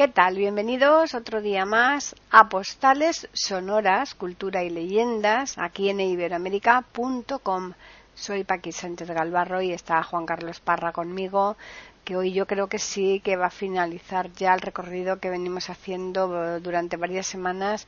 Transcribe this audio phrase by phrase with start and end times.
[0.00, 0.36] ¿Qué tal?
[0.36, 7.74] Bienvenidos otro día más a Postales Sonoras, Cultura y Leyendas, aquí en iberoamérica.com.
[8.14, 11.58] Soy Paqui Sánchez Galvarro y está Juan Carlos Parra conmigo,
[12.02, 15.68] que hoy yo creo que sí que va a finalizar ya el recorrido que venimos
[15.68, 17.86] haciendo durante varias semanas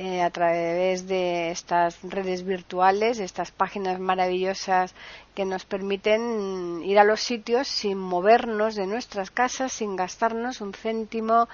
[0.00, 4.94] eh, a través de estas redes virtuales, estas páginas maravillosas
[5.34, 10.72] que nos permiten ir a los sitios sin movernos de nuestras casas, sin gastarnos un
[10.72, 11.48] céntimo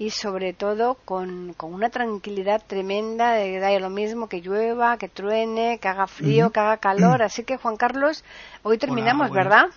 [0.00, 5.08] y sobre todo con, una tranquilidad tremenda de que da lo mismo que llueva, que
[5.08, 7.22] truene, que haga frío, que haga calor.
[7.22, 8.24] Así que Juan Carlos,
[8.64, 9.66] hoy terminamos, ¿verdad?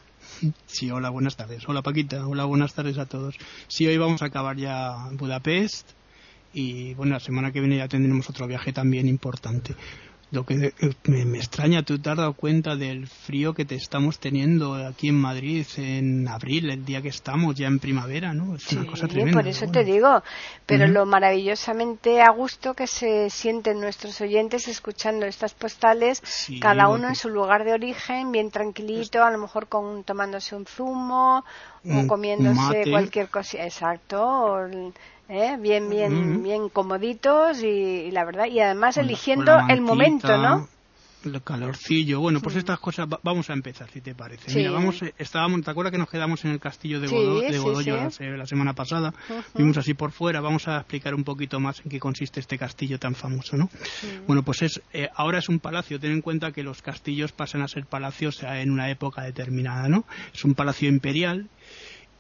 [0.66, 1.68] Sí, hola, buenas tardes.
[1.68, 3.36] Hola Paquita, hola, buenas tardes a todos.
[3.68, 5.99] Sí, hoy vamos a acabar ya Budapest
[6.54, 9.76] y bueno, la semana que viene ya tendremos otro viaje también importante.
[10.32, 14.20] Lo que eh, me, extraña, tú te has dado cuenta del frío que te estamos
[14.20, 18.56] teniendo aquí en Madrid en abril, el día que estamos ya en primavera, ¿no?
[18.56, 19.40] Es una cosa tremenda.
[19.40, 20.22] Por eso te digo,
[20.68, 26.22] pero lo maravillosamente a gusto que se sienten nuestros oyentes escuchando estas postales,
[26.62, 30.68] cada uno en su lugar de origen, bien tranquilito, a lo mejor con tomándose un
[30.68, 31.44] zumo
[31.84, 34.70] o comiéndose cualquier cosa, exacto.
[35.30, 35.58] ¿Eh?
[35.60, 40.68] bien, bien, bien comoditos y, la verdad, y además eligiendo el momento, ¿no?
[41.24, 42.22] El calorcillo.
[42.22, 44.56] Bueno, pues estas cosas vamos a empezar, si te parece.
[44.56, 47.98] Mira, vamos, eh, estábamos, ¿te acuerdas que nos quedamos en el castillo de, Godoyo
[48.38, 49.14] la, semana pasada?
[49.54, 50.40] Vimos así por fuera.
[50.40, 53.70] Vamos a explicar un poquito más en qué consiste este castillo tan famoso, ¿no?
[54.28, 56.00] Bueno, pues es, eh, ahora es un palacio.
[56.00, 60.06] Ten en cuenta que los castillos pasan a ser palacios en una época determinada, ¿no?
[60.34, 61.50] Es un palacio imperial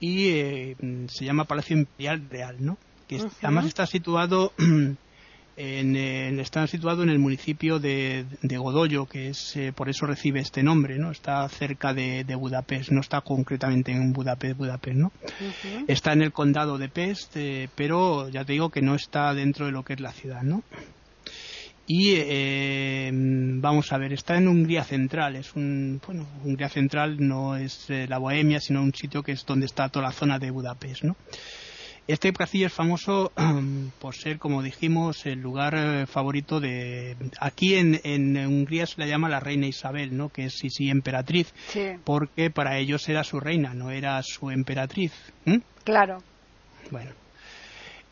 [0.01, 0.75] y
[1.07, 2.77] se llama Palacio Imperial Real, ¿no?
[3.09, 4.53] Que además está situado
[5.57, 10.39] en, está situado en el municipio de, de Godoyo, que es eh, por eso recibe
[10.39, 11.11] este nombre, ¿no?
[11.11, 15.11] Está cerca de, Budapest, no está concretamente en Budapest, Budapest, ¿no?
[15.87, 19.65] Está en el condado de Pest, eh, pero ya te digo que no está dentro
[19.65, 20.63] de lo que es la ciudad, ¿no?
[21.87, 25.35] Y eh, vamos a ver, está en Hungría Central.
[25.35, 29.65] Es un, bueno, Hungría Central no es la Bohemia, sino un sitio que es donde
[29.65, 31.15] está toda la zona de Budapest, ¿no?
[32.09, 33.31] Este castillo es famoso
[33.99, 37.15] por ser, como dijimos, el lugar eh, favorito de...
[37.39, 40.29] Aquí en, Hungría se la llama la reina Isabel, ¿no?
[40.29, 41.53] Que es sí, sí, emperatriz,
[42.03, 45.13] porque para ellos era su reina, no era su emperatriz.
[45.83, 46.23] Claro.
[46.89, 47.11] Bueno.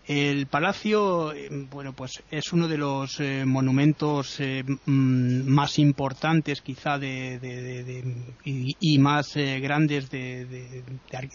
[0.07, 6.61] El palacio, eh, bueno, pues es uno de los eh, monumentos eh, mm, más importantes,
[6.61, 8.03] quizá, de,
[8.45, 10.83] y, más grandes de,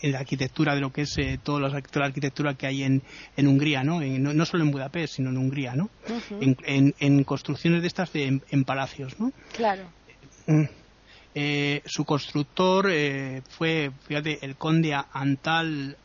[0.04, 3.02] la arquitectura de lo que es toda la arquitectura que hay en,
[3.36, 4.00] en Hungría, ¿no?
[4.00, 4.46] ¿no?
[4.46, 5.90] solo en Budapest, sino en Hungría, ¿no?
[6.38, 9.32] en, construcciones de estas en, palacios, ¿no?
[9.54, 9.82] Claro.
[10.46, 10.64] Mm.
[11.84, 12.90] su constructor
[13.50, 15.96] fue, fíjate, el conde Antal.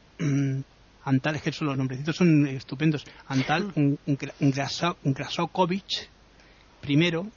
[1.07, 3.05] Antal, es que son los nombrecitos son estupendos.
[3.27, 3.71] Antal
[5.03, 6.09] Grasokovic,
[6.81, 7.27] primero,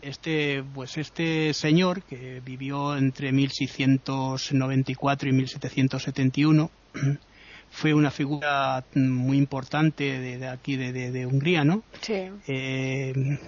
[0.00, 6.70] este, pues este señor que vivió entre 1694 y 1771
[7.70, 11.82] fue una figura muy importante de, aquí de, Hungría, ¿no?
[12.00, 12.30] Sí.
[12.46, 13.38] Eh,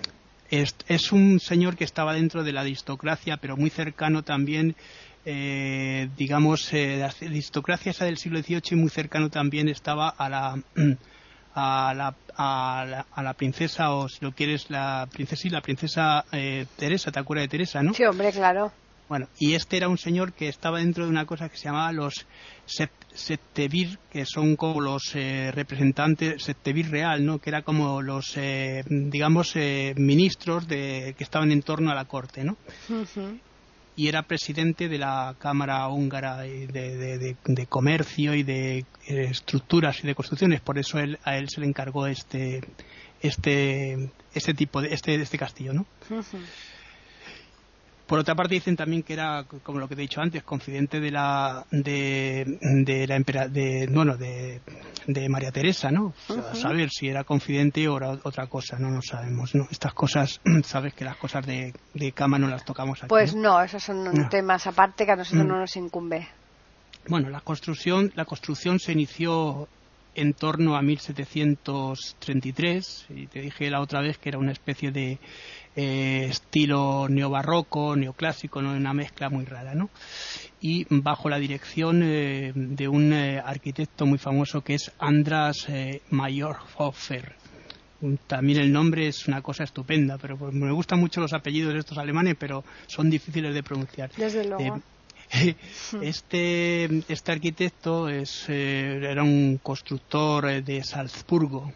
[0.51, 4.77] es, es, un señor que estaba dentro de la aristocracia, pero muy cercano también
[5.25, 10.63] eh, digamos, eh, la aristocracia esa del siglo XVIII muy cercano también estaba a la,
[11.55, 16.67] a la, a la, princesa, o si lo quieres, la princesa y la princesa eh,
[16.77, 17.95] Teresa, ¿te acuerdas de Teresa, no?
[17.95, 18.73] Sí, hombre, claro.
[19.09, 21.93] Bueno, y este era un señor que estaba dentro de una cosa que se llamaba
[21.93, 22.27] los
[23.13, 27.39] Septevir, que son como los eh, representantes, Septevir real, ¿no?
[27.39, 29.55] Que era como los, eh, digamos,
[29.97, 32.57] ministros de, que estaban en torno a la corte, ¿no?
[33.97, 37.37] Y era presidente de la Cámara Húngara de,
[37.69, 40.61] Comercio y de eh, Estructuras y de Construcciones.
[40.61, 42.61] Por eso él, a él se le encargó este,
[43.21, 45.87] este, este tipo de este, este castillo, ¿no?
[48.07, 51.01] Por otra parte dicen también que era, como lo que te he dicho antes, confidente
[51.01, 54.61] de la de, de la de, bueno, de,
[55.07, 56.13] de María Teresa, ¿no?
[56.53, 59.67] saber si era confidente o era otra cosa, no lo sabemos, ¿no?
[59.71, 63.09] Estas cosas, sabes que las cosas de, de cama no las tocamos aquí.
[63.09, 65.49] Pues no, esos son temas aparte que a nosotros mm.
[65.49, 66.29] no nos incumbe.
[67.09, 69.69] Bueno, la construcción, la construcción se inició
[70.15, 75.19] en torno a 1733 y te dije la otra vez que era una especie de
[75.77, 78.73] eh, estilo neobarroco, neoclásico, ¿no?
[78.73, 79.91] una mezcla muy rara, ¿no?
[80.61, 85.67] Y bajo la dirección eh, de un eh, arquitecto muy famoso que es Andras
[86.11, 87.35] Mayorhofer.
[88.27, 91.81] También el nombre es una cosa estupenda, pero pues, me gustan mucho los apellidos de
[91.81, 94.11] estos alemanes, pero son difíciles de pronunciar.
[94.17, 94.81] Desde luego.
[96.03, 101.73] Este, este arquitecto es, era un constructor de Salzburgo.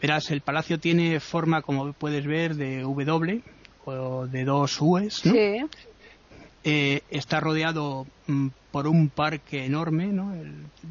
[0.00, 3.42] Verás, el palacio tiene forma, como puedes ver, de W
[3.84, 5.20] o de dos U's.
[5.22, 5.60] Sí.
[6.66, 10.06] Eh, está rodeado mm, por un parque enorme.
[10.06, 10.34] ¿no?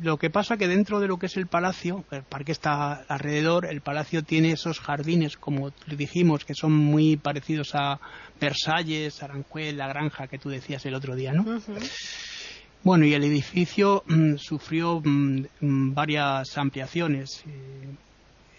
[0.04, 3.66] lo que pasa que dentro de lo que es el palacio, el parque está alrededor,
[3.66, 8.00] el palacio tiene esos jardines, como dijimos, que son muy parecidos a
[8.40, 11.34] Versalles, Aranjuez, la granja que tú decías el otro día.
[11.34, 11.60] ¿no?
[12.84, 17.44] Bueno, y el edificio mm, sufrió mm, varias ampliaciones.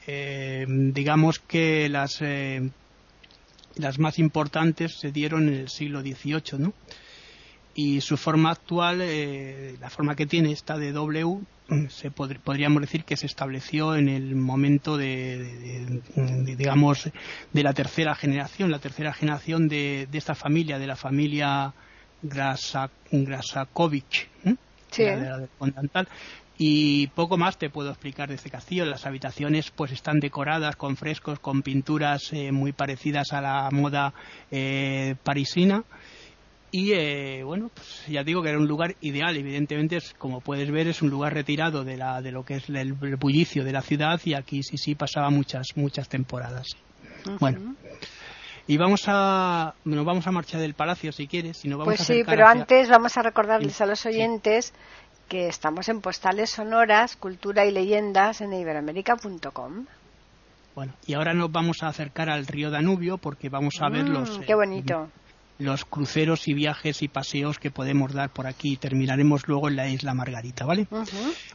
[0.07, 2.69] Eh, digamos que las, eh,
[3.77, 6.75] las más importantes se dieron en el siglo XVIII, ¿no?
[7.75, 11.41] Y su forma actual, eh, la forma que tiene esta de W,
[11.89, 16.03] se podríamos decir que se estableció en el momento de,
[16.57, 17.11] digamos
[17.53, 21.73] de la tercera generación, la tercera generación de, esta familia, de la familia
[22.23, 24.29] Grasakovic,
[26.57, 28.85] y poco más te puedo explicar de este castillo.
[28.85, 34.15] Las habitaciones pues están decoradas con frescos, con pinturas eh, muy parecidas a la moda
[34.53, 35.83] eh, parisina
[36.77, 39.37] y eh, bueno, pues ya digo que era un lugar ideal.
[39.37, 42.69] Evidentemente, es, como puedes ver, es un lugar retirado de, la, de lo que es
[42.69, 46.67] el, bullicio de la ciudad y aquí sí, sí pasaba muchas, muchas temporadas.
[47.39, 47.77] Bueno.
[48.67, 51.59] Y vamos a, nos vamos a marchar del palacio si quieres.
[51.59, 54.75] Si no vamos pues sí, pero antes vamos a recordarles a los oyentes
[55.29, 59.87] que estamos en postales sonoras, cultura y leyendas en iberoamérica.com.
[60.75, 64.13] Bueno, y ahora nos vamos a acercar al río Danubio porque vamos a ver mm,
[64.13, 64.39] los.
[64.41, 65.09] ¡Qué bonito!
[65.59, 68.77] Los cruceros y viajes y paseos que podemos dar por aquí.
[68.77, 70.87] Terminaremos luego en la isla Margarita, ¿vale?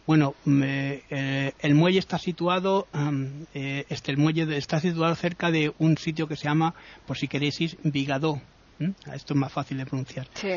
[0.07, 2.87] Bueno, eh, el muelle está situado,
[3.53, 6.73] eh, este, el muelle está situado cerca de un sitio que se llama,
[7.05, 8.41] por si queréis ir, Vigadó.
[9.13, 10.27] Esto es más fácil de pronunciar.
[10.33, 10.53] Sí.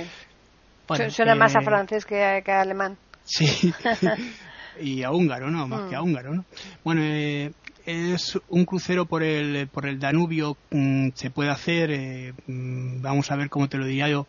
[1.10, 2.96] Suena más a eh, francés que a, alemán.
[3.24, 3.72] Sí.
[4.80, 5.66] y a húngaro, ¿no?
[5.66, 6.04] Más que a mm.
[6.04, 6.44] húngaro, ¿no?
[6.84, 7.02] Bueno,
[7.87, 13.31] es un crucero por el, por el Danubio, mm, se puede hacer, eh, mm, vamos
[13.31, 14.26] a ver cómo te lo diría yo,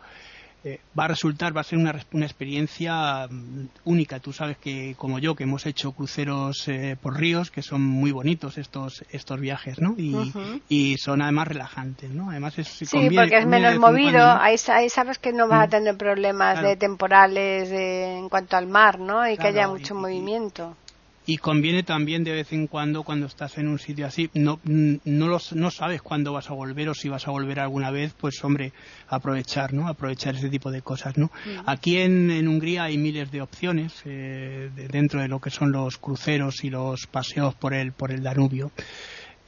[0.66, 4.22] eh, va a resultar, va a ser una, una, experiencia mm, única.
[4.22, 8.12] Tú sabes que, como yo, que hemos hecho cruceros eh, por ríos, que son muy
[8.12, 9.94] bonitos estos estos viajes, ¿no?
[9.98, 10.32] Y,
[10.70, 12.30] y son además relajantes, ¿no?
[12.30, 14.26] Además es Sí, porque es menos movido.
[14.26, 19.30] Ahí, sabes que no vas a tener problemas de temporales en cuanto al mar, ¿no?
[19.30, 20.78] Y que haya mucho movimiento
[21.26, 24.30] y conviene también de vez en cuando cuando estás en un sitio así.
[24.34, 27.92] No no los, no sabes cuándo vas a volver o si vas a volver alguna
[27.92, 28.74] vez pues hombre
[29.08, 31.32] aprovechar no aprovechar ese tipo de cosas no
[31.66, 35.98] aquí en, en, Hungría hay miles de opciones eh, dentro de lo que son los
[35.98, 38.72] cruceros y los paseos por el por el Danubio.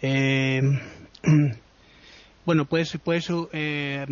[0.02, 0.62] Eh,
[2.46, 4.06] bueno puedes puedes eh,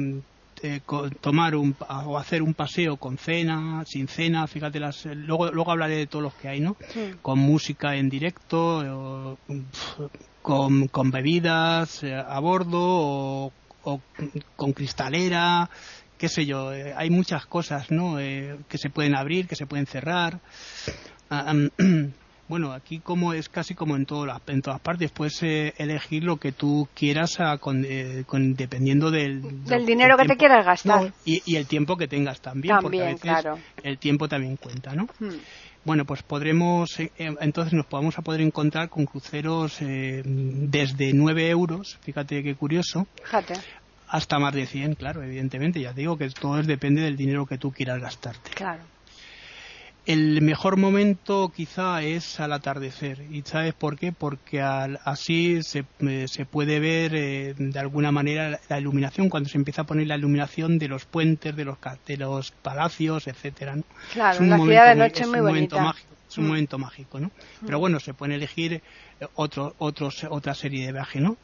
[0.63, 0.81] eh,
[1.19, 5.97] tomar un, o hacer un paseo con cena, sin cena, fíjate las, luego, luego hablaré
[5.97, 6.77] de todos los que hay, ¿no?
[7.21, 9.37] Con música en directo,
[10.41, 13.51] con, con, bebidas eh, a bordo o,
[14.55, 15.69] con cristalera,
[16.17, 18.15] qué sé yo, eh, hay muchas cosas, ¿no?
[18.15, 20.39] que se pueden abrir, que se pueden cerrar.
[21.29, 21.53] Ah,
[22.53, 26.37] Bueno, aquí como es casi como en, todo, en todas partes, puedes eh, elegir lo
[26.37, 31.11] que tú quieras con, eh, dependiendo del, del dinero que te quieras gastar.
[31.25, 33.45] y, el tiempo que tengas también, porque a veces
[33.81, 35.07] el tiempo también cuenta, ¿no?
[35.19, 35.39] Hmm.
[35.83, 41.97] Bueno, pues podremos, eh, entonces nos podemos a poder encontrar con cruceros desde 9 euros,
[42.03, 43.55] fíjate qué curioso, fíjate.
[44.09, 47.71] hasta más de 100, claro, evidentemente, ya digo que todo depende del dinero que tú
[47.71, 48.51] quieras gastarte.
[48.51, 48.83] Claro.
[50.05, 53.21] El mejor momento quizá es al atardecer.
[53.31, 54.11] ¿Y sabes por qué?
[54.11, 59.57] Porque así se, eh, se, puede ver eh, de alguna manera la, iluminación, cuando se
[59.57, 63.77] empieza a poner la iluminación de los puentes, de los, de los palacios, etcétera.
[64.11, 65.81] Claro, la ciudad de noche es muy bonita.
[65.81, 66.13] Mágico.
[66.33, 66.47] Es un mm.
[66.47, 67.31] momento mágico, ¿no?
[67.65, 67.81] Pero mm.
[67.81, 68.81] bueno, se pueden elegir eh,
[69.35, 71.37] otro, otros, otra serie de viajes, ¿no?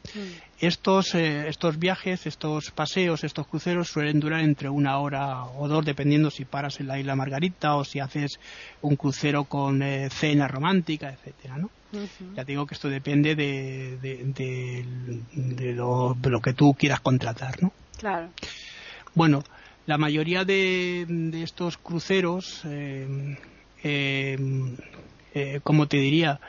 [0.60, 5.84] Estos, eh, estos viajes, estos paseos, estos cruceros suelen durar entre una hora o dos,
[5.84, 8.38] dependiendo si paras en la isla Margarita o si haces
[8.82, 11.70] un crucero con cena romántica, etcétera, ¿no?
[12.36, 17.60] Ya te digo que esto depende de, de, lo, de, lo, que tú quieras contratar,
[17.60, 17.72] ¿no?
[17.98, 18.30] Claro.
[19.14, 19.42] Bueno,
[19.86, 21.04] la mayoría de,
[21.42, 23.59] estos cruceros, eh, eh, eh,
[25.62, 26.40] como te diría,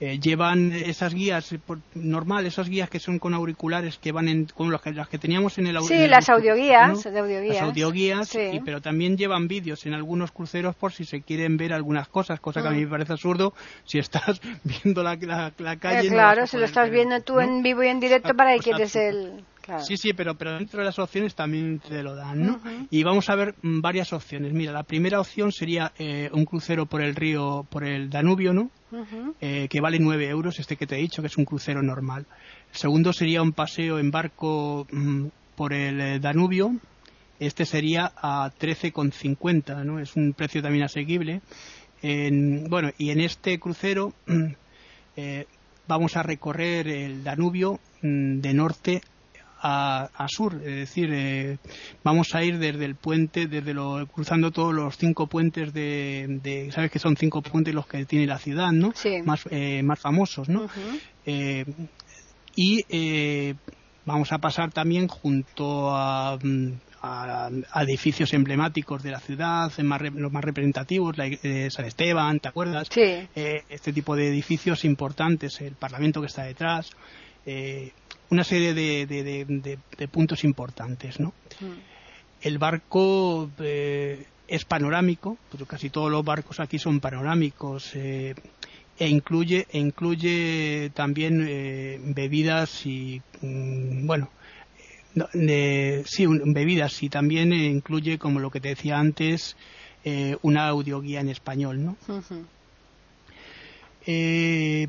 [0.00, 1.54] llevan esas guías
[1.94, 5.18] normal, esas guías que son con auriculares que van en, con las que, las que
[5.18, 10.74] teníamos en el Sí, las audioguías, Las audioguías, pero también llevan vídeos en algunos cruceros
[10.74, 13.52] por si se quieren ver algunas cosas, cosa que a mí me parece absurdo
[13.84, 15.16] si estás viendo la,
[15.58, 16.08] la, calle.
[16.08, 19.44] claro, si lo estás viendo tú en vivo y en directo, ¿para que quieres el...?
[19.78, 22.60] Sí, sí, pero, pero dentro de las opciones también te lo dan, ¿no?
[22.90, 24.52] Y vamos a ver varias opciones.
[24.52, 28.70] Mira, la primera opción sería eh, un crucero por el río, por el Danubio, ¿no?
[29.40, 32.26] Eh, que vale 9 euros, este que te he dicho, que es un crucero normal.
[32.72, 36.74] El segundo sería un paseo en barco mm, por el eh, Danubio.
[37.38, 40.00] Este sería a 13,50, ¿no?
[40.00, 41.40] Es un precio también asequible.
[42.02, 44.12] bueno, y en este crucero
[45.86, 49.02] vamos a recorrer el Danubio mm, de norte
[49.62, 51.58] a, sur, es decir, eh,
[52.02, 56.90] vamos a ir desde el puente, desde lo, cruzando todos los cinco puentes de, sabes
[56.90, 58.92] que son cinco puentes los que tiene la ciudad, ¿no?
[59.24, 60.68] Más, eh, más famosos, ¿no?
[61.26, 61.64] Eh,
[62.56, 63.54] y
[64.04, 66.38] vamos a pasar también junto a,
[67.76, 71.28] edificios emblemáticos de la ciudad, los más representativos, la,
[71.70, 72.88] San Esteban, ¿te acuerdas?
[72.94, 76.90] este tipo de edificios importantes, el Parlamento que está detrás
[78.30, 79.78] una serie de,
[80.10, 81.32] puntos importantes, ¿no?
[81.60, 81.90] Mm.
[82.42, 88.34] El barco eh, es panorámico, pero casi todos los barcos aquí son panorámicos eh,
[88.98, 94.30] e incluye e incluye también eh, bebidas y mm, bueno
[96.04, 99.56] sí bebidas y también incluye como lo que te decía antes
[100.42, 101.96] una audioguía en español, ¿no?
[102.06, 102.44] Mm,
[104.06, 104.88] eh,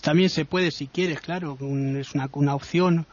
[0.00, 1.58] también se puede, si quieres, claro,
[1.98, 3.06] es una, una opción.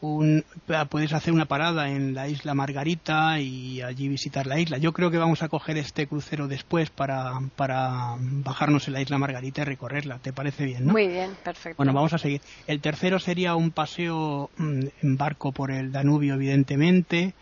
[0.00, 0.44] Un,
[0.90, 4.78] puedes hacer una parada en la isla Margarita y allí visitar la isla.
[4.78, 9.16] Yo creo que vamos a coger este crucero después para, para bajarnos en la isla
[9.18, 10.18] Margarita y recorrerla.
[10.18, 10.86] ¿Te parece bien?
[10.86, 10.92] ¿no?
[10.92, 11.76] Muy bien, perfecto.
[11.78, 12.42] Bueno, vamos a seguir.
[12.66, 17.34] El tercero sería un paseo mm, en barco por el Danubio, evidentemente.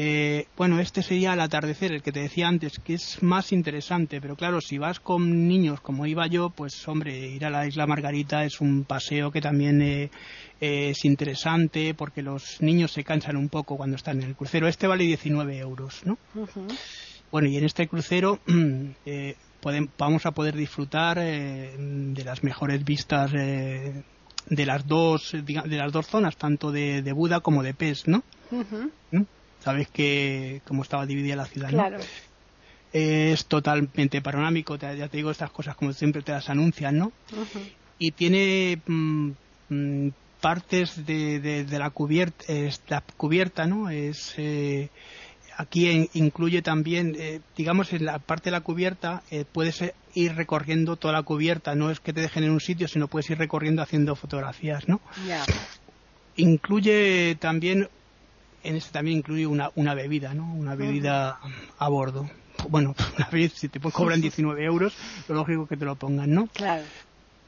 [0.00, 4.20] Eh, bueno, este sería el atardecer, el que te decía antes, que es más interesante,
[4.20, 7.84] pero claro, si vas con niños como iba yo, pues hombre, ir a la isla
[7.84, 10.10] Margarita es un paseo que también eh,
[10.60, 14.68] es interesante porque los niños se cansan un poco cuando están en el crucero.
[14.68, 16.16] Este vale 19 euros, ¿no?
[17.32, 18.38] Bueno, y en este crucero
[19.04, 19.34] eh,
[19.98, 24.04] vamos a poder disfrutar de las mejores vistas de
[24.48, 28.22] las dos de las dos zonas, tanto de, Buda como de Pes, ¿no?
[29.60, 31.98] Sabes que cómo estaba dividida la ciudad, claro.
[32.92, 37.12] Es totalmente panorámico, ya te digo estas cosas como siempre te las anuncian, ¿no?
[37.98, 39.30] Y tiene mm,
[39.68, 40.08] mm,
[40.40, 42.44] partes de, la cubierta,
[42.88, 43.90] la cubierta, ¿no?
[43.90, 44.88] Es eh,
[45.58, 49.82] aquí incluye también, eh, digamos, en la parte de la cubierta eh, puedes
[50.14, 53.28] ir recorriendo toda la cubierta, no es que te dejen en un sitio, sino puedes
[53.28, 55.00] ir recorriendo haciendo fotografías, ¿no?
[56.36, 57.88] Incluye también
[58.62, 60.52] en este también incluye una, una bebida, ¿no?
[60.54, 61.38] Una bebida
[61.78, 62.28] a bordo.
[62.68, 64.94] Bueno, una vez si te cobran 19 euros,
[65.28, 66.48] lo lógico que te lo pongan, ¿no?
[66.48, 66.84] Claro.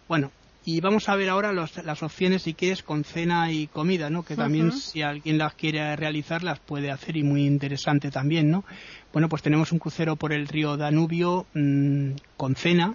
[0.09, 0.31] Bueno,
[0.65, 4.23] y vamos a ver ahora las opciones, si quieres, con cena y comida, ¿no?
[4.23, 8.65] Que también, si alguien las quiere realizar, las puede hacer y muy interesante también, ¿no?
[9.13, 12.95] Bueno, pues tenemos un crucero por el río Danubio mm, con cena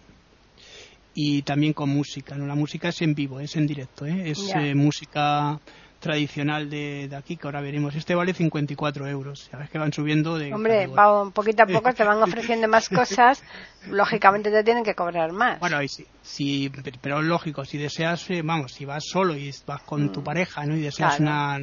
[1.16, 2.46] y también con música, ¿no?
[2.46, 4.30] La música es en vivo, es en directo, ¿eh?
[4.30, 5.60] Es eh, música
[6.06, 7.96] tradicional de, aquí, que ahora veremos.
[7.96, 9.50] Este vale 54 euros.
[9.50, 10.54] Sabes que van subiendo de.
[10.54, 13.44] Hombre, va, poquito a poco te van ofreciendo más cosas.
[13.90, 15.60] lógicamente te tienen que cobrar más.
[15.60, 16.72] Bueno, y sí, sí,
[17.02, 20.24] pero lógico, si deseas, eh, vamos, si vas solo y vas con tu mm.
[20.24, 20.76] pareja, ¿no?
[20.76, 21.58] Y deseas una,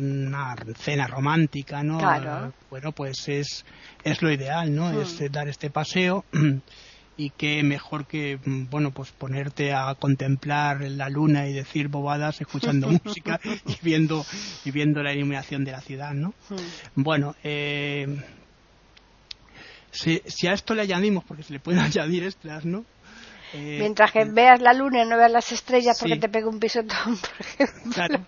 [0.77, 2.01] cena romántica, ¿no?
[2.69, 3.65] Bueno, pues es,
[4.03, 5.01] es lo ideal, ¿no?
[5.01, 5.27] Es mm.
[5.31, 6.25] dar este paseo.
[7.17, 12.41] y qué mejor que mm, bueno pues ponerte a contemplar la luna y decir bobadas
[12.41, 14.25] escuchando música y viendo
[14.65, 16.35] y viendo la iluminación de la ciudad no
[16.95, 18.07] bueno eh,
[19.91, 22.85] si, a esto le añadimos porque se le pueden añadir extras no
[23.55, 26.59] eh, mientras que veas la luna y no veas las estrellas porque te pega un
[26.59, 27.93] pisotón por ejemplo.
[27.93, 28.27] Claro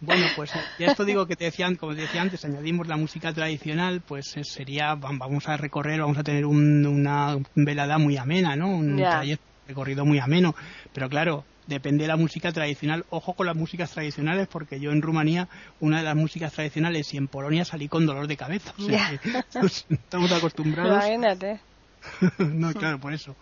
[0.00, 3.32] Bueno, pues ya esto digo que te decían, como te decía antes, añadimos la música
[3.32, 8.68] tradicional, pues sería, vamos a recorrer, vamos a tener una velada muy amena, ¿no?
[8.68, 10.54] Un trayecto recorrido muy ameno.
[10.92, 13.04] Pero claro, depende de la música tradicional.
[13.10, 15.48] Ojo con las músicas tradicionales, porque yo en Rumanía,
[15.80, 18.74] una de las músicas tradicionales, y en Polonia salí con dolor de cabeza.
[18.78, 19.20] O sea,
[19.90, 21.04] estamos acostumbrados.
[21.04, 21.60] Imagínate.
[22.38, 23.34] no, claro, por eso.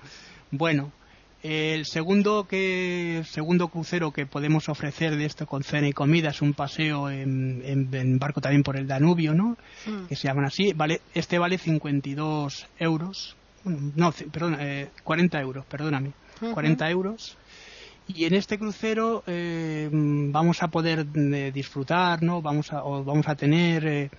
[0.51, 0.93] Bueno,
[1.43, 6.43] el segundo que segundo crucero que podemos ofrecer de esto con cena y comida es
[6.43, 9.57] un paseo en, barco también por el Danubio, ¿no?
[9.87, 10.07] Mm.
[10.09, 10.73] Que se llaman así.
[10.73, 13.37] Vale, este vale 52 euros.
[13.65, 16.13] No, perdón, eh, 40 euros, perdóname.
[16.55, 17.37] 40 euros
[18.09, 23.29] y en este crucero eh, vamos a poder eh, disfrutar no vamos a o vamos
[23.29, 24.11] a tener eh,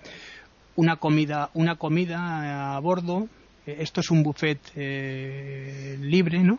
[0.76, 3.28] una comida una comida a bordo
[3.66, 6.58] esto es un buffet libre no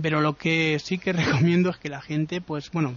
[0.00, 2.94] pero lo que sí que recomiendo es que la gente, pues bueno,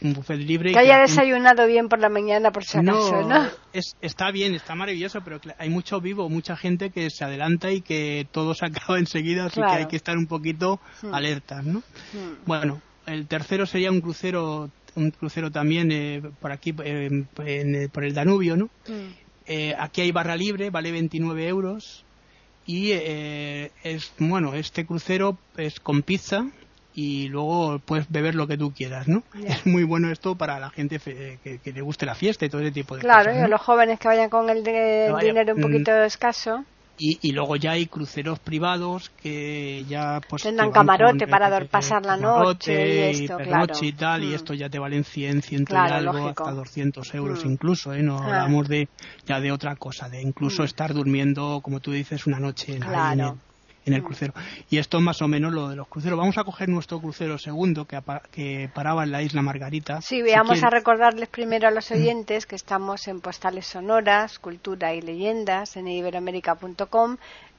[0.00, 0.72] un buffet libre.
[0.72, 3.48] Que haya desayunado bien por la mañana, por si acaso, ¿no?
[3.72, 7.80] Es, está bien, está maravilloso, pero hay mucho vivo, mucha gente que se adelanta y
[7.80, 11.14] que todo se acaba enseguida, así que hay que estar un poquito hmm.
[11.14, 11.80] alertas, ¿no?
[12.12, 12.44] Hmm.
[12.44, 18.14] Bueno, el tercero sería un crucero, un crucero también eh, por aquí, eh, por el
[18.14, 18.66] Danubio, ¿no?
[18.86, 19.12] Hmm.
[19.48, 22.05] Eh, aquí hay barra libre, vale 29 euros
[22.66, 26.46] y eh, es bueno este crucero es con pizza
[26.96, 29.22] y luego puedes beber lo que tú quieras, ¿no?
[29.46, 32.72] Es muy bueno esto para la gente que, le guste la fiesta y todo ese
[32.72, 33.22] tipo de cosas.
[33.22, 36.64] Claro, y los jóvenes que vayan con el, dinero un mm, poquito escaso.
[36.98, 42.16] Y, y, luego ya hay cruceros privados que ya pues tendrán camarote para pasar la
[42.16, 43.74] noche y esto, claro.
[43.80, 44.34] y tal y mm.
[44.34, 47.50] esto ya te valen 100, 100 y algo hasta 200 euros mm.
[47.50, 48.02] incluso, ¿eh?
[48.02, 48.24] No ah.
[48.24, 48.88] hablamos de
[49.26, 50.66] ya de otra cosa, de incluso mm.
[50.66, 53.36] estar durmiendo, como tú dices, una noche en, claro
[53.86, 54.34] en el crucero.
[54.68, 56.18] Y esto es más o menos lo de los cruceros.
[56.18, 57.98] Vamos a coger nuestro crucero segundo que,
[58.32, 60.02] que paraba en la isla Margarita.
[60.02, 65.00] Sí, vamos a recordarles primero a los oyentes que estamos en Postales Sonoras, Cultura y
[65.00, 67.16] Leyendas en iberoamérica.com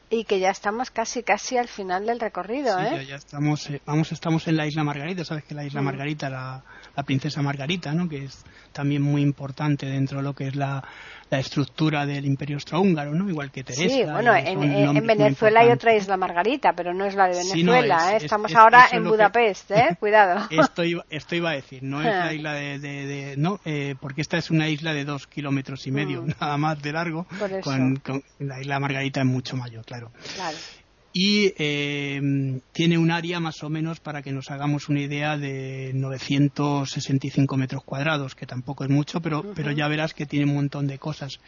[0.09, 3.05] y que ya estamos casi casi al final del recorrido, sí, ¿eh?
[3.05, 6.63] Ya, estamos, eh, vamos, estamos en la isla Margarita, sabes que la isla Margarita, la,
[6.95, 8.07] la, princesa Margarita, ¿no?
[8.07, 10.83] Que es también muy importante dentro de lo que es la,
[11.29, 13.29] la estructura del imperio austrohúngaro, ¿no?
[13.29, 13.93] Igual que Teresa.
[13.93, 18.17] Sí, bueno, en, Venezuela hay otra isla Margarita, pero no es la de Venezuela, ¿eh?
[18.21, 19.97] Estamos ahora en Budapest, ¿eh?
[19.99, 20.47] Cuidado.
[20.49, 23.35] Esto iba, esto iba a decir, no es la isla de...
[23.37, 26.33] no, eh, porque esta es una isla de dos kilómetros y medio, mm.
[26.39, 27.25] nada más de largo,
[27.63, 28.01] con,
[28.39, 29.96] la isla Margarita es mucho mayor, claro.
[30.35, 30.57] Claro.
[31.13, 35.91] Y eh, tiene un área más o menos para que nos hagamos una idea de
[35.95, 40.85] 965 metros cuadrados, que tampoco es mucho, pero, pero ya verás que tiene un montón
[40.85, 41.39] de cosas.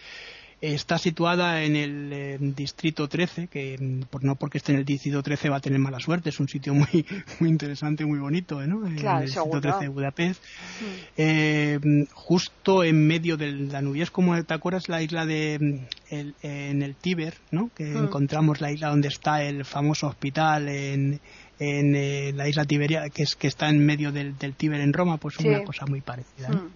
[0.61, 5.49] Está situada en el distrito 13, que por, no porque esté en el distrito 13
[5.49, 7.05] va a tener mala suerte, es un sitio muy,
[7.39, 8.85] muy interesante, muy bonito, ¿no?
[8.85, 10.43] el distrito 13 de Budapest.
[10.43, 10.85] Mm.
[11.17, 11.79] Eh,
[12.13, 17.35] justo en medio del Danubio, es como, ¿te acuerdas la isla de en el Tíber,
[17.51, 17.69] ¿no?
[17.75, 18.05] Que mm.
[18.05, 21.21] encontramos la isla donde está el famoso hospital en,
[21.59, 24.93] en eh, la isla Tiberia, que es que está en medio del, del Tíber en
[24.93, 26.49] Roma, pues una cosa muy parecida.
[26.49, 26.63] ¿no?
[26.63, 26.71] Mm.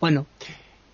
[0.00, 0.26] Bueno,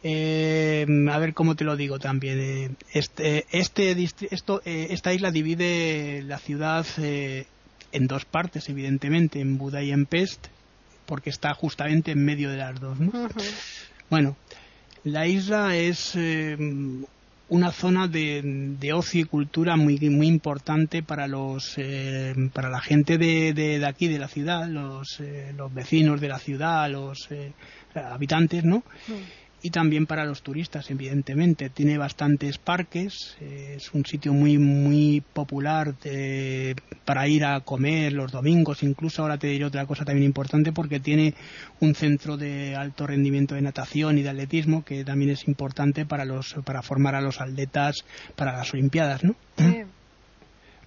[0.06, 2.38] eh, a ver cómo te lo digo también.
[2.38, 3.96] Eh, este, este
[4.30, 10.04] esto, eh, esta isla divide la ciudad en dos partes, evidentemente, en Buda y en
[10.04, 10.48] Pest,
[11.06, 12.98] porque está justamente en medio de las dos.
[14.10, 14.36] Bueno,
[15.04, 16.14] la isla es
[17.48, 21.76] una zona de, ocio y cultura muy muy importante para los
[22.52, 25.22] para la gente de, de, aquí de la ciudad los,
[25.56, 27.28] los vecinos de la ciudad los
[27.94, 28.82] habitantes no
[29.64, 31.70] y también para los turistas, evidentemente.
[31.70, 35.94] Tiene bastantes parques, eh, es un sitio muy, muy popular
[37.06, 41.00] para ir a comer los domingos, incluso ahora te diré otra cosa también importante porque
[41.00, 41.32] tiene
[41.80, 46.26] un centro de alto rendimiento de natación y de atletismo que también es importante para,
[46.26, 48.04] los, para formar a los atletas
[48.36, 49.34] para las Olimpiadas, ¿no?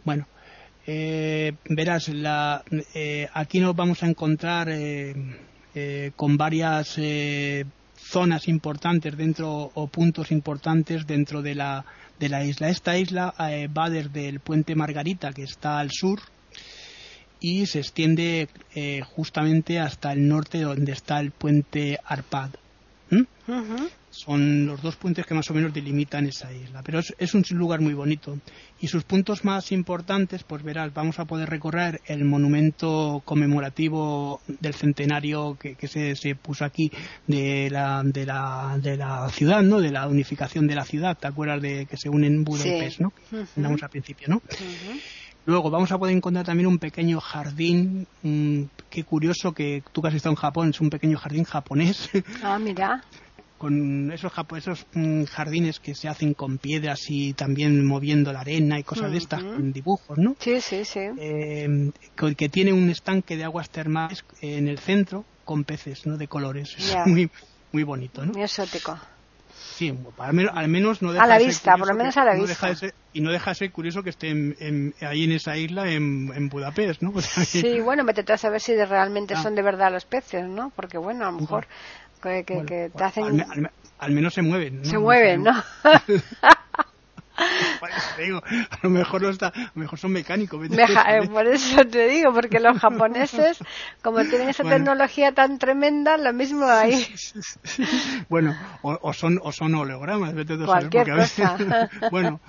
[0.05, 0.27] Bueno,
[0.85, 2.63] eh, verás, la,
[2.93, 4.69] eh, aquí nos vamos a encontrar
[6.15, 6.97] con varias
[8.09, 11.85] zonas importantes dentro o puntos importantes dentro de la,
[12.19, 12.69] de la isla.
[12.69, 16.19] Esta isla eh, va desde el puente Margarita, que está al sur,
[17.39, 22.51] y se extiende eh, justamente hasta el norte donde está el puente Arpad.
[24.17, 26.81] Son los dos puentes que más o menos delimitan esa isla.
[26.83, 28.39] Pero es, un lugar muy bonito.
[28.81, 34.73] Y sus puntos más importantes, pues verás, vamos a poder recorrer el monumento conmemorativo del
[34.73, 36.91] centenario que, se, puso aquí
[37.27, 39.79] de la, de, la, de la ciudad, ¿no?
[39.79, 41.15] De la unificación de la ciudad.
[41.15, 43.13] ¿Te acuerdas de que se unen Budapest, ¿no?
[43.55, 44.41] Hablamos al principio, ¿no?
[45.45, 48.07] Luego vamos a poder encontrar también un pequeño jardín,
[48.89, 52.09] qué curioso que tú que has estado en Japón, es un pequeño jardín japonés.
[52.43, 53.03] Ah, mira.
[53.57, 58.79] Con esos, esos mm, jardines que se hacen con piedras y también moviendo la arena
[58.79, 60.35] y cosas de estas, con dibujos, ¿no?
[60.39, 61.01] Sí, sí, sí.
[61.17, 66.17] Eh, que, tiene un estanque de aguas termales en el centro con peces, ¿no?
[66.17, 66.75] De colores.
[66.77, 67.29] Es muy,
[67.71, 68.33] muy bonito, ¿no?
[68.33, 68.97] Muy exótico.
[69.77, 72.71] Sí, al menos, no deja a la vista, por lo menos a la vista.
[73.13, 74.29] y no deja de ser curioso que esté
[75.01, 77.13] ahí en esa isla, en, Budapest, ¿no?
[77.45, 79.43] sí, bueno, métete a saber si realmente ah.
[79.43, 80.71] son de verdad los peces, ¿no?
[80.75, 81.67] Porque, bueno, a lo mejor
[82.21, 83.45] que, te hacen...
[83.99, 85.63] Al, menos se mueven, Se mueven, ¿no?
[87.37, 90.67] a lo mejor no está, a lo mejor son mecánicos.
[90.71, 93.59] Eh, por eso te digo, porque los japoneses,
[94.01, 97.05] como tienen esa tecnología tan tremenda, lo mismo hay.
[98.29, 101.89] bueno, o, son o son hologramas, vete Cualquier cosa.
[102.11, 102.39] bueno,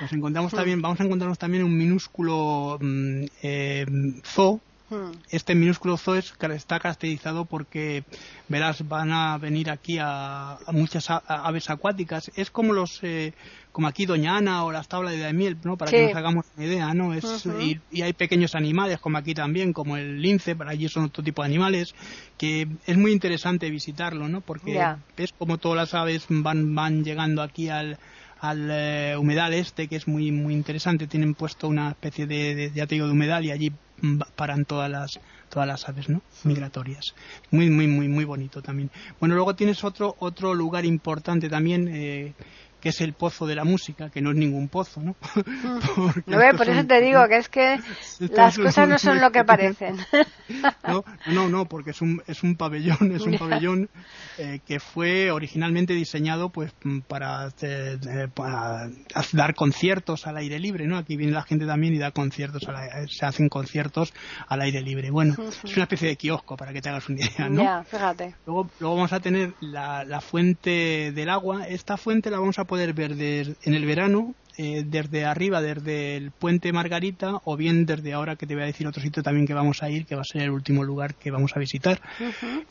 [0.00, 3.86] nos encontramos también, vamos a encontrarnos también un minúsculo mm, eh,
[4.24, 4.60] zoo
[4.92, 5.12] Hmm.
[5.30, 8.04] Este minúsculo zoo está caracterizado porque,
[8.48, 12.30] verás, van a venir aquí a, muchas aves acuáticas.
[12.36, 13.32] Es como los, eh,
[13.72, 15.78] como aquí Doña Ana o las tablas de miel, ¿no?
[15.78, 17.14] Para que nos hagamos una idea, ¿no?
[17.14, 21.24] Es, y, hay pequeños animales, como aquí también, como el lince, para allí son otro
[21.24, 21.94] tipo de animales,
[22.36, 24.42] que es muy interesante visitarlo, ¿no?
[24.42, 24.78] Porque
[25.16, 27.98] es como todas las aves van, van llegando aquí al,
[28.40, 31.06] al eh, humedal este, que es muy muy interesante.
[31.06, 33.72] Tienen puesto una especie de, de, de, de humedal y allí
[34.36, 36.22] paran todas las todas las aves ¿no?
[36.44, 37.14] migratorias.
[37.50, 38.90] Muy muy muy muy bonito también.
[39.20, 42.32] Bueno luego tienes otro otro lugar importante también eh,
[42.82, 45.14] que es el pozo de la música, que no es ningún pozo, ¿no?
[46.26, 47.78] no por eso te digo que es que
[48.18, 49.98] las cosas no son lo que parecen.
[50.88, 53.88] no, no, no, porque es un, es un pabellón, es un pabellón
[54.36, 56.72] eh, que fue originalmente diseñado pues
[57.06, 58.90] para, eh, para,
[59.32, 60.98] dar conciertos al aire libre, ¿no?
[60.98, 62.66] Aquí viene la gente también y da conciertos,
[63.08, 64.12] se hacen conciertos
[64.48, 65.12] al aire libre.
[65.12, 67.62] Bueno, es una especie de kiosco para que te hagas una idea, ¿no?
[67.62, 68.34] Ya, fíjate.
[68.44, 71.68] Luego, luego vamos a tener la, la fuente del agua.
[71.68, 73.12] Esta fuente la vamos a poder ver
[73.64, 78.46] en el verano eh, desde arriba, desde el puente Margarita, o bien desde ahora que
[78.46, 80.40] te voy a decir otro sitio también que vamos a ir, que va a ser
[80.40, 82.00] el último lugar que vamos a visitar.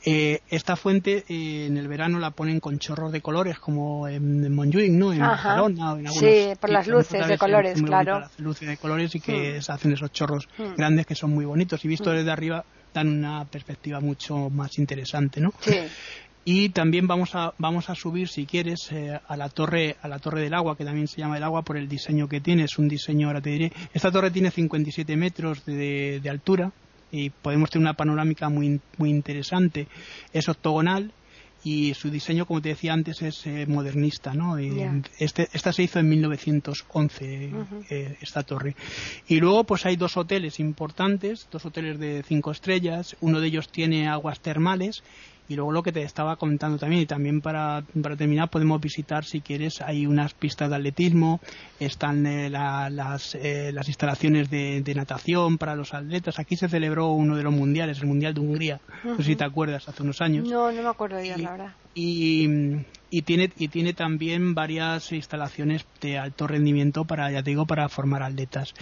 [0.03, 4.51] Eh, esta fuente eh, en el verano la ponen con chorros de colores, como en,
[4.55, 5.13] Montjuic, ¿no?
[5.13, 8.21] En Barcelona, en Sí, por las luces de colores, claro.
[8.21, 9.61] Las luces de colores y que mm.
[9.61, 10.77] se hacen esos chorros mm.
[10.77, 12.17] grandes que son muy bonitos y vistos mm.
[12.17, 15.53] desde arriba dan una perspectiva mucho más interesante, ¿no?
[15.59, 15.75] Sí
[16.43, 20.19] y también vamos a vamos a subir si quieres eh, a la torre a la
[20.19, 22.79] torre del agua que también se llama el agua por el diseño que tiene es
[22.79, 26.71] un diseño ahora te diré esta torre tiene 57 metros de, de altura
[27.11, 29.87] y podemos tener una panorámica muy muy interesante
[30.33, 31.13] es octogonal
[31.63, 34.57] y su diseño, como te decía antes, es eh, modernista, ¿no?
[34.57, 37.51] este, esta se hizo en 1911,
[37.89, 38.75] eh, esta torre.
[39.27, 43.15] Y luego, pues hay dos hoteles importantes, dos hoteles de cinco estrellas.
[43.21, 45.03] Uno de ellos tiene aguas termales
[45.51, 49.25] y luego lo que te estaba comentando también, y también para, para terminar podemos visitar,
[49.25, 51.41] si quieres, hay unas pistas de atletismo,
[51.77, 56.39] están eh, las, eh, las instalaciones de, natación para los atletas.
[56.39, 59.43] Aquí se celebró uno de los mundiales, el Mundial de Hungría, no sé si te
[59.43, 60.47] acuerdas, hace unos años.
[60.47, 61.75] No, no me acuerdo ya, la verdad.
[61.95, 62.47] Y,
[63.11, 67.87] y tiene y tiene también varias instalaciones de alto rendimiento para ya te digo para
[67.89, 68.73] formar atletas.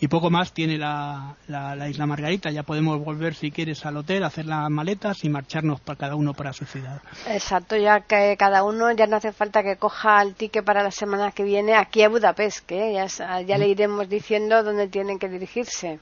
[0.00, 2.50] Y poco más tiene la, la, isla Margarita.
[2.50, 6.32] Ya podemos volver si quieres al hotel hacer las maletas y marcharnos para cada uno
[6.32, 7.02] para su ciudad.
[7.28, 10.90] Exacto ya que cada uno ya no hace falta que coja el ticket para la
[10.90, 13.06] semana que viene aquí a Budapest que ya,
[13.42, 16.00] ya le iremos diciendo dónde tienen que dirigirse.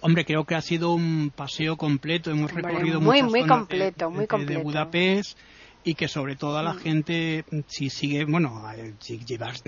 [0.00, 2.30] Hombre, creo que ha sido un paseo completo.
[2.30, 4.58] Hemos recorrido muy, muchas muy completo, muy completo.
[4.58, 5.38] de Budapest
[5.84, 6.78] y que sobre todo a la mm.
[6.78, 8.62] gente si sigue bueno
[9.00, 9.62] si llevas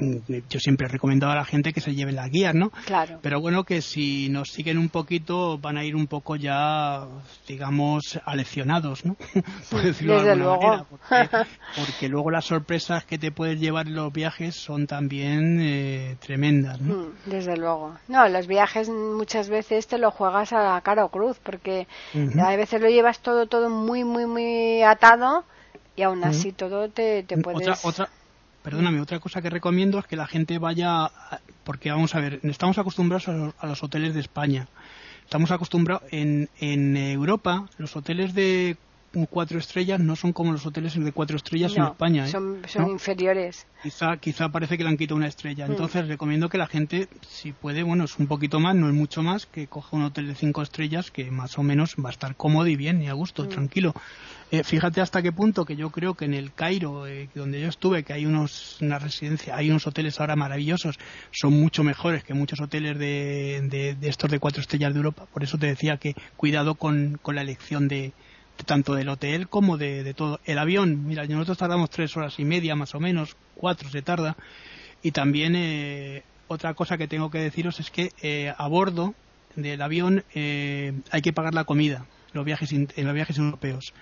[0.49, 3.19] yo siempre he recomendado a la gente que se lleven las guías no claro.
[3.23, 7.07] Pero bueno que si nos siguen un poquito van a ir un poco ya
[7.47, 9.17] digamos aleccionados no
[9.71, 14.13] por decirlo de alguna manera porque, luego las sorpresas que te puedes llevar en los
[14.13, 16.95] viajes son también eh, tremendas ¿no?
[16.95, 17.97] Mm, desde luego.
[18.09, 21.87] No los viajes muchas veces te lo juegas a cara o cruz porque
[22.41, 25.45] a veces lo llevas todo todo muy muy muy atado
[25.97, 27.63] y aún así todo te, te puedes...
[27.63, 28.09] Otra, otra,
[28.63, 31.11] perdóname, otra cosa que recomiendo es que la gente vaya,
[31.65, 34.69] porque vamos a ver, estamos acostumbrados a los, hoteles de España.
[35.25, 38.77] Estamos acostumbrados en, en Europa, los hoteles de
[39.25, 42.27] cuatro estrellas no son como los hoteles de cuatro estrellas en España.
[42.27, 42.29] ¿eh?
[42.29, 43.67] Son, inferiores.
[43.83, 45.67] Quizá, quizá parece que le han quitado una estrella.
[45.67, 45.71] Mm.
[45.71, 49.23] Entonces recomiendo que la gente, si puede, bueno, es un poquito más, no es mucho
[49.23, 52.37] más, que coja un hotel de cinco estrellas que más o menos va a estar
[52.37, 53.49] cómodo y bien y a gusto, mm.
[53.49, 53.95] tranquilo.
[54.53, 57.69] Eh, fíjate hasta qué punto que yo creo que en el Cairo, eh, donde yo
[57.69, 61.01] estuve, que hay unos, una residencia, hay unos hoteles ahora maravillosos,
[61.33, 65.27] son mucho mejores que muchos hoteles de, estos de cuatro estrellas de Europa.
[65.33, 68.13] Por eso te decía que cuidado con, con la elección de,
[68.65, 70.39] tanto del hotel como de, todo.
[70.45, 74.37] El avión, mira, nosotros tardamos tres horas y media más o menos, cuatro se tarda.
[75.03, 79.15] Y también eh, otra cosa que tengo que deciros es que a bordo
[79.57, 83.95] del avión hay que pagar la comida los viajes en los viajes europeos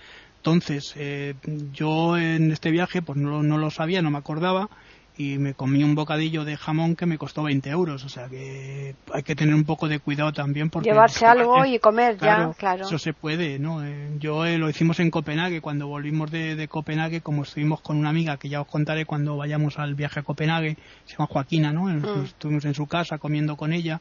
[0.45, 1.33] entonces, eh,
[1.73, 4.69] yo en este viaje pues no, lo sabía, no me acordaba
[5.17, 8.03] y me comí un bocadillo de jamón que me costó 20 euros.
[8.03, 10.69] O sea que hay que tener un poco de cuidado también.
[10.69, 12.85] Porque, Llevarse algo y comer ya, claro.
[12.85, 13.85] Eso se puede, ¿no?
[13.85, 18.09] Eh, yo eh, lo hicimos en Copenhague, cuando volvimos de, Copenhague, como estuvimos con una
[18.09, 21.83] amiga que ya os contaré cuando vayamos al viaje a Copenhague, se llama Joaquina, ¿no?
[21.83, 22.25] Mm.
[22.25, 23.99] Estuvimos en su casa comiendo con ella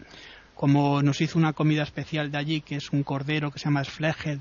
[0.54, 3.82] como nos hizo una comida especial de allí, que es un cordero que se llama
[3.82, 4.38] Sfleged,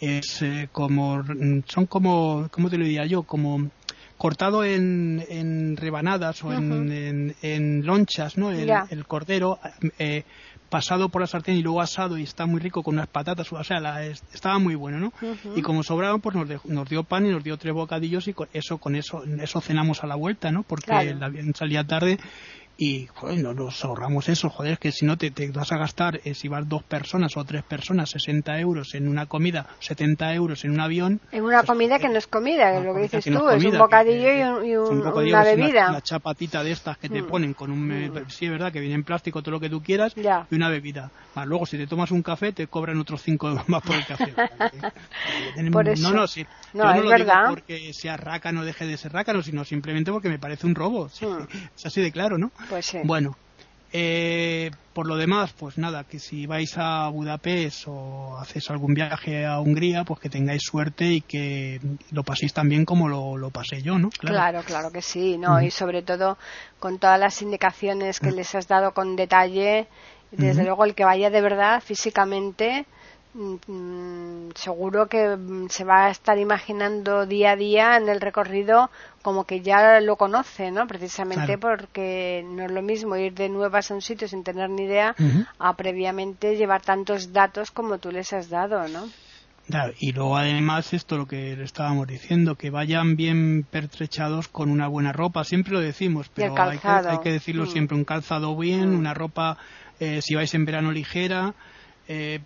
[0.00, 1.24] es eh, como,
[1.66, 3.22] son como, ¿cómo te lo diría yo?
[3.22, 3.70] Como
[4.16, 8.50] cortado en, en rebanadas o en, en, lonchas, ¿no?
[8.50, 9.58] El, cordero
[9.98, 10.24] eh,
[10.68, 13.62] pasado por la sartén y luego asado y está muy rico con unas patatas, o
[13.64, 15.12] sea, estaba muy bueno, ¿no?
[15.54, 18.48] Y como sobraban, pues nos, nos, dio pan y nos dio tres bocadillos y con
[18.52, 20.62] eso, con eso, eso cenamos a la vuelta, ¿no?
[20.62, 22.18] Porque avión salía tarde
[22.78, 26.20] y joder, no nos ahorramos eso, joder, que si no te, te vas a gastar,
[26.24, 30.64] eh, si vas dos personas o tres personas, 60 euros en una comida, 70 euros
[30.64, 31.20] en un avión.
[31.32, 34.62] En una pues, comida que no es comida, lo que dices tú, es, un bocadillo
[34.62, 35.88] y, una bebida.
[35.88, 37.26] Una, chapatita de estas que te mm.
[37.26, 38.28] ponen con un, mm.
[38.28, 41.10] sí es verdad, que viene en plástico todo lo que tú quieras, y una bebida.
[41.34, 44.06] Más luego si te tomas un café te cobran otros 5 euros más por el
[44.06, 44.34] café.
[45.72, 46.10] por eso.
[46.10, 46.46] No, no, sí.
[46.74, 47.48] No, es verdad.
[47.48, 51.06] porque sea rácano deje de ser rácano, sino simplemente porque me parece un robo.
[51.06, 51.42] Mm.
[51.74, 52.50] Es así de claro, ¿no?
[52.68, 53.36] Pues bueno,
[53.92, 59.46] eh, por lo demás, pues nada, que si vais a Budapest o hacéis algún viaje
[59.46, 63.82] a Hungría, pues que tengáis suerte y que lo paséis tan bien como lo, pasé
[63.82, 64.10] yo, ¿no?
[64.10, 64.62] Claro.
[64.64, 65.62] claro, que sí, ¿no?
[65.62, 66.36] Y sobre todo
[66.78, 69.86] con todas las indicaciones que les has dado con detalle,
[70.30, 72.86] desde luego el que vaya de verdad físicamente
[74.54, 78.90] seguro que mm, se va a estar imaginando día a día en el recorrido
[79.22, 80.86] como que ya lo conoce, ¿no?
[80.86, 84.84] Precisamente porque no es lo mismo ir de nuevas a un sitio sin tener ni
[84.84, 85.14] idea
[85.58, 89.08] a previamente llevar tantos datos como tú les has dado, ¿no?
[89.98, 94.86] y luego además esto lo que le estábamos diciendo, que vayan bien pertrechados con una
[94.86, 96.78] buena ropa, siempre lo decimos, pero hay
[97.18, 97.68] que, decirlo mm.
[97.68, 99.58] siempre, un calzado bien, una ropa,
[99.98, 101.54] eh, si vais en verano ligera,
[102.08, 102.40] eh,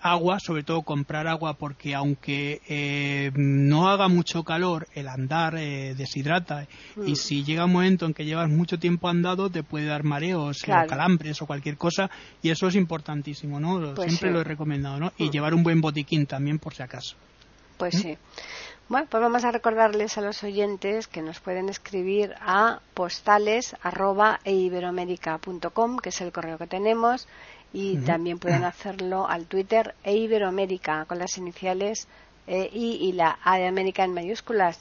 [0.00, 5.94] agua, sobre todo comprar agua, porque aunque eh, no haga mucho calor, el andar eh,
[5.94, 6.66] deshidrata.
[6.96, 7.16] Y mm.
[7.16, 10.86] si llega un momento en que llevas mucho tiempo andado, te puede dar mareos o
[10.86, 12.10] calambres o cualquier cosa.
[12.42, 13.94] Y eso es importantísimo, ¿no?
[13.94, 15.12] Pues Siempre lo he recomendado, ¿no?
[15.18, 15.30] Y mm.
[15.30, 17.16] llevar un buen botiquín también, por si acaso.
[17.76, 17.98] Pues ¿Mm?
[17.98, 18.18] sí.
[18.86, 23.74] Bueno, pues vamos a recordarles a los oyentes que nos pueden escribir a postales
[25.96, 27.26] que es el correo que tenemos,
[27.74, 32.06] y también pueden hacerlo al Twitter e Iberoamérica con las iniciales
[32.46, 34.80] e, I y la A de América en mayúsculas.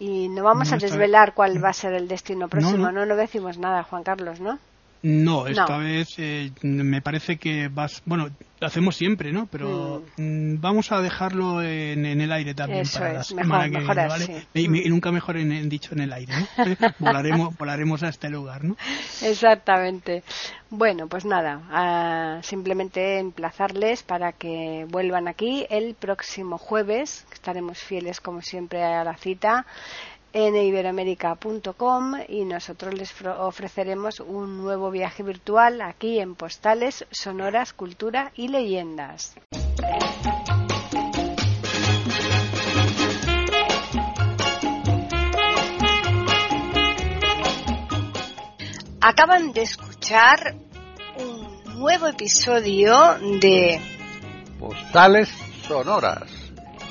[0.00, 3.58] Y no vamos a desvelar cuál va a ser el destino próximo, no, no, decimos
[3.58, 4.58] nada, Juan Carlos, ¿no?
[5.02, 8.28] No, esta vez eh, me parece que vas, bueno,
[8.60, 9.46] lo hacemos siempre, ¿no?
[9.46, 10.22] Pero mm.
[10.22, 14.46] Mm, vamos a dejarlo en, el aire también para la semana que.
[14.54, 16.46] Y, nunca mejor en, dicho en el aire, ¿no?
[17.00, 18.76] volaremos, volaremos a este lugar, ¿no?
[19.22, 20.22] Exactamente.
[20.70, 28.40] Bueno, pues nada, simplemente emplazarles para que vuelvan aquí el próximo jueves, estaremos fieles como
[28.40, 29.66] siempre a la cita
[30.32, 38.32] en iberoamérica.com y nosotros les ofreceremos un nuevo viaje virtual aquí en Postales, Sonoras, Cultura
[38.34, 39.34] y Leyendas.
[49.00, 50.54] Acaban de escuchar
[51.18, 52.94] un nuevo episodio
[53.40, 53.80] de
[54.60, 55.28] Postales
[55.66, 56.41] Sonoras